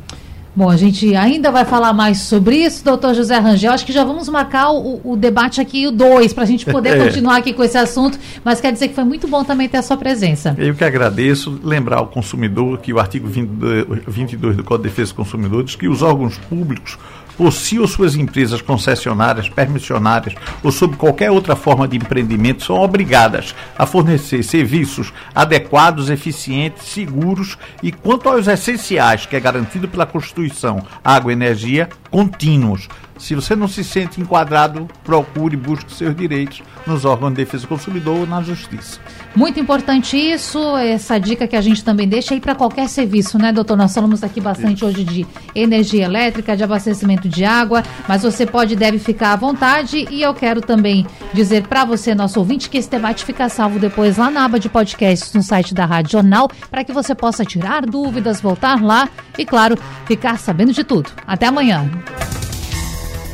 [0.53, 3.71] Bom, a gente ainda vai falar mais sobre isso, doutor José Rangel.
[3.71, 6.97] Acho que já vamos marcar o, o debate aqui, o 2, para a gente poder
[6.99, 7.05] é.
[7.05, 8.19] continuar aqui com esse assunto.
[8.43, 10.53] Mas quer dizer que foi muito bom também ter a sua presença.
[10.57, 11.57] Eu que agradeço.
[11.63, 15.87] Lembrar ao consumidor que o artigo 22 do Código de Defesa do Consumidor diz que
[15.87, 16.97] os órgãos públicos
[17.37, 22.77] ou se ou suas empresas concessionárias, permissionárias ou sob qualquer outra forma de empreendimento são
[22.77, 30.05] obrigadas a fornecer serviços adequados, eficientes, seguros e quanto aos essenciais, que é garantido pela
[30.05, 32.87] Constituição, água e energia, contínuos
[33.21, 37.61] Se você não se sente enquadrado, procure e busque seus direitos nos órgãos de defesa
[37.61, 38.99] do consumidor ou na justiça.
[39.35, 43.53] Muito importante isso, essa dica que a gente também deixa aí para qualquer serviço, né,
[43.53, 43.77] doutor?
[43.77, 44.87] Nós falamos aqui bastante isso.
[44.87, 49.35] hoje de energia elétrica, de abastecimento de água, mas você pode e deve ficar à
[49.35, 50.07] vontade.
[50.09, 54.17] E eu quero também dizer para você, nosso ouvinte, que esse debate fica salvo depois
[54.17, 57.85] lá na aba de podcasts no site da Rádio Jornal, para que você possa tirar
[57.85, 59.07] dúvidas, voltar lá
[59.37, 61.11] e, claro, ficar sabendo de tudo.
[61.27, 61.87] Até amanhã.